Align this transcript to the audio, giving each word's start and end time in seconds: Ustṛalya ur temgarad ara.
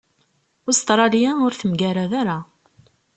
Ustṛalya 0.69 1.31
ur 1.45 1.53
temgarad 1.59 2.11
ara. 2.21 2.37